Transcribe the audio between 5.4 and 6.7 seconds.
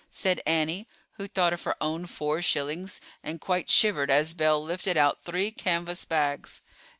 canvas bags.